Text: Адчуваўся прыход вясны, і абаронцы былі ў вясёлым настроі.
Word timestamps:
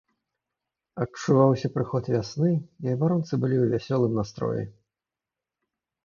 Адчуваўся 1.03 1.67
прыход 1.75 2.03
вясны, 2.13 2.49
і 2.85 2.95
абаронцы 2.97 3.33
былі 3.43 3.57
ў 3.59 3.65
вясёлым 3.75 4.17
настроі. 4.21 4.63